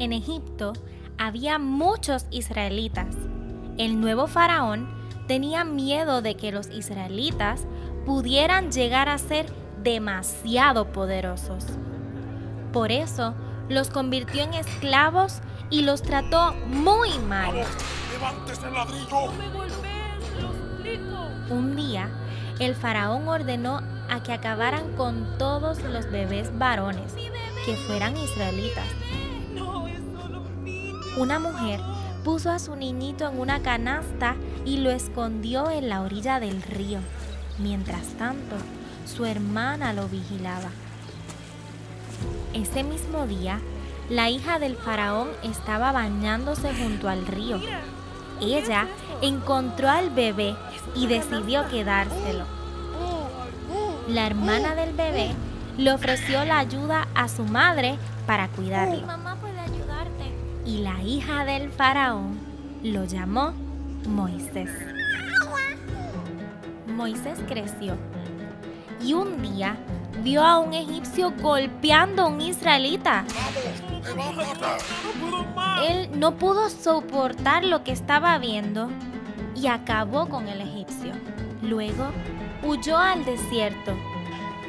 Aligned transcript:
En 0.00 0.14
Egipto 0.14 0.72
había 1.18 1.58
muchos 1.58 2.24
israelitas. 2.30 3.14
El 3.76 4.00
nuevo 4.00 4.28
faraón 4.28 4.88
tenía 5.28 5.62
miedo 5.64 6.22
de 6.22 6.36
que 6.36 6.52
los 6.52 6.70
israelitas 6.70 7.66
pudieran 8.06 8.72
llegar 8.72 9.10
a 9.10 9.18
ser 9.18 9.44
demasiado 9.82 10.90
poderosos. 10.90 11.66
Por 12.72 12.90
eso 12.92 13.34
los 13.68 13.90
convirtió 13.90 14.42
en 14.42 14.54
esclavos 14.54 15.42
y 15.68 15.82
los 15.82 16.00
trató 16.00 16.54
muy 16.54 17.10
mal. 17.18 17.62
Un 21.50 21.76
día, 21.76 22.08
el 22.58 22.74
faraón 22.74 23.28
ordenó 23.28 23.82
a 24.08 24.22
que 24.22 24.32
acabaran 24.32 24.96
con 24.96 25.36
todos 25.36 25.82
los 25.82 26.10
bebés 26.10 26.58
varones 26.58 27.12
que 27.66 27.76
fueran 27.86 28.16
israelitas. 28.16 28.86
Una 31.16 31.38
mujer 31.38 31.80
puso 32.24 32.50
a 32.50 32.58
su 32.58 32.76
niñito 32.76 33.28
en 33.28 33.38
una 33.38 33.62
canasta 33.62 34.36
y 34.64 34.78
lo 34.78 34.90
escondió 34.90 35.70
en 35.70 35.88
la 35.88 36.02
orilla 36.02 36.38
del 36.38 36.62
río. 36.62 37.00
Mientras 37.58 38.06
tanto, 38.18 38.56
su 39.06 39.24
hermana 39.24 39.92
lo 39.92 40.08
vigilaba. 40.08 40.70
Ese 42.52 42.84
mismo 42.84 43.26
día, 43.26 43.60
la 44.08 44.30
hija 44.30 44.58
del 44.58 44.76
faraón 44.76 45.28
estaba 45.42 45.92
bañándose 45.92 46.72
junto 46.74 47.08
al 47.08 47.26
río. 47.26 47.60
Ella 48.40 48.86
encontró 49.20 49.88
al 49.88 50.10
bebé 50.10 50.56
y 50.94 51.06
decidió 51.06 51.68
quedárselo. 51.68 52.44
La 54.08 54.26
hermana 54.26 54.74
del 54.74 54.94
bebé 54.94 55.32
le 55.76 55.92
ofreció 55.92 56.44
la 56.44 56.58
ayuda 56.58 57.06
a 57.14 57.28
su 57.28 57.44
madre 57.44 57.98
para 58.26 58.48
cuidarlo. 58.48 59.06
Y 60.64 60.78
la 60.78 61.02
hija 61.02 61.44
del 61.44 61.70
faraón 61.70 62.38
lo 62.82 63.04
llamó 63.04 63.52
Moisés. 64.06 64.70
Moisés 66.86 67.38
creció 67.48 67.96
y 69.02 69.14
un 69.14 69.40
día 69.40 69.76
vio 70.22 70.44
a 70.44 70.58
un 70.58 70.74
egipcio 70.74 71.32
golpeando 71.40 72.22
a 72.22 72.26
un 72.26 72.40
israelita. 72.40 73.24
Él 75.82 76.10
no 76.14 76.36
pudo 76.36 76.68
soportar 76.68 77.64
lo 77.64 77.82
que 77.84 77.92
estaba 77.92 78.38
viendo 78.38 78.90
y 79.54 79.66
acabó 79.66 80.28
con 80.28 80.48
el 80.48 80.60
egipcio. 80.60 81.12
Luego 81.62 82.10
huyó 82.62 82.98
al 82.98 83.24
desierto 83.24 83.96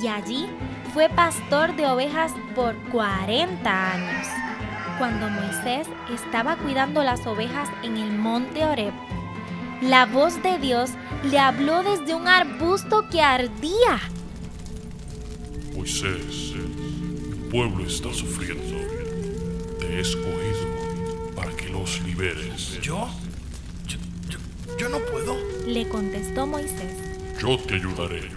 y 0.00 0.06
allí 0.06 0.46
fue 0.92 1.08
pastor 1.08 1.74
de 1.76 1.86
ovejas 1.86 2.32
por 2.54 2.76
40 2.90 3.92
años. 3.92 4.28
Cuando 5.02 5.28
Moisés 5.28 5.88
estaba 6.14 6.54
cuidando 6.54 7.02
las 7.02 7.26
ovejas 7.26 7.68
en 7.82 7.96
el 7.96 8.12
monte 8.12 8.64
Oreb, 8.64 8.92
la 9.80 10.06
voz 10.06 10.40
de 10.44 10.60
Dios 10.60 10.90
le 11.24 11.40
habló 11.40 11.82
desde 11.82 12.14
un 12.14 12.28
arbusto 12.28 13.08
que 13.10 13.20
ardía. 13.20 13.98
Moisés, 15.74 16.54
mi 16.54 17.50
pueblo 17.50 17.84
está 17.84 18.14
sufriendo. 18.14 18.78
Te 19.80 19.86
he 19.86 20.00
escogido 20.02 21.34
para 21.34 21.50
que 21.56 21.68
los 21.70 22.00
liberes. 22.02 22.80
¿Yo? 22.80 23.08
Yo, 24.78 24.88
no 24.88 25.00
puedo. 25.00 25.36
Le 25.66 25.88
contestó 25.88 26.46
Moisés. 26.46 26.96
Yo 27.40 27.58
te 27.58 27.74
ayudaré. 27.74 28.30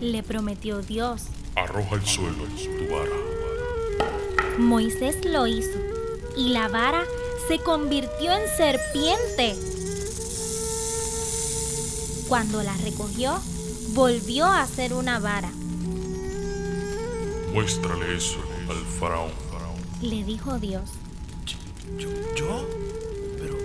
Le 0.00 0.24
prometió 0.24 0.82
Dios. 0.82 1.26
Arroja 1.54 1.94
al 1.94 2.04
suelo 2.04 2.46
tu 2.46 2.92
vara. 2.92 3.14
Moisés 4.58 5.24
lo 5.24 5.46
hizo 5.46 5.89
y 6.40 6.48
la 6.48 6.68
vara 6.68 7.04
se 7.48 7.58
convirtió 7.58 8.32
en 8.32 8.48
serpiente. 8.56 9.54
Cuando 12.28 12.62
la 12.62 12.74
recogió, 12.78 13.38
volvió 13.88 14.46
a 14.46 14.66
ser 14.66 14.94
una 14.94 15.18
vara. 15.18 15.50
Muéstrale 17.52 18.16
eso 18.16 18.38
al 18.70 18.76
faraón. 18.98 19.32
Le 20.00 20.24
dijo 20.24 20.58
Dios. 20.58 20.90
¿Yo? 21.98 22.08
¿Yo? 22.34 22.66
Pero, 23.38 23.58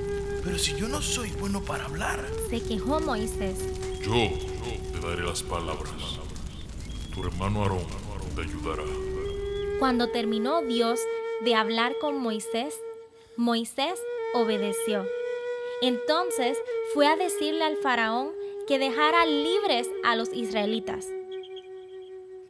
pero 0.44 0.60
si 0.60 0.76
yo 0.76 0.90
no 0.90 1.02
soy 1.02 1.32
bueno 1.40 1.62
para 1.62 1.86
hablar. 1.86 2.28
Se 2.50 2.62
quejó 2.62 3.00
Moisés. 3.00 3.58
Yo 4.02 4.12
te 4.92 5.00
daré 5.00 5.24
las 5.24 5.44
palabras. 5.44 5.94
Tu 7.14 7.24
hermano 7.24 7.62
Aarón 7.62 7.86
te 8.36 8.42
ayudará. 8.42 8.84
Cuando 9.80 10.10
terminó 10.10 10.62
Dios 10.62 11.00
de 11.44 11.56
hablar 11.56 11.96
con 12.00 12.18
Moisés, 12.18 12.80
Moisés 13.38 14.02
obedeció. 14.34 15.06
Entonces 15.82 16.58
fue 16.94 17.08
a 17.08 17.16
decirle 17.16 17.64
al 17.64 17.78
faraón 17.78 18.32
que 18.68 18.80
dejara 18.80 19.26
libres 19.26 19.90
a 20.04 20.16
los 20.16 20.32
israelitas. 20.34 21.08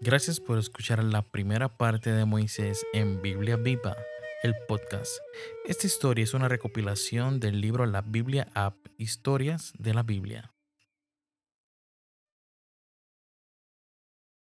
Gracias 0.01 0.39
por 0.39 0.59
escuchar 0.59 1.03
la 1.03 1.23
primera 1.23 1.77
parte 1.77 2.11
de 2.11 2.25
Moisés 2.25 2.85
en 2.93 3.21
Biblia 3.21 3.55
Viva, 3.55 3.95
el 4.43 4.53
podcast. 4.67 5.17
Esta 5.65 5.87
historia 5.87 6.23
es 6.23 6.33
una 6.33 6.47
recopilación 6.47 7.39
del 7.39 7.61
libro 7.61 7.85
La 7.85 8.01
Biblia 8.01 8.47
App, 8.53 8.75
Historias 8.97 9.73
de 9.79 9.93
la 9.93 10.03
Biblia. 10.03 10.54